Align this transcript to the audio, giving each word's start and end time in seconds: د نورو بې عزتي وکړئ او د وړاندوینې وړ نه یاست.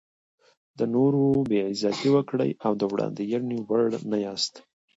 د 0.77 0.79
نورو 0.95 1.23
بې 1.49 1.59
عزتي 1.69 2.09
وکړئ 2.15 2.51
او 2.65 2.71
د 2.79 2.83
وړاندوینې 2.91 3.57
وړ 3.67 3.85
نه 4.11 4.17
یاست. 4.25 4.53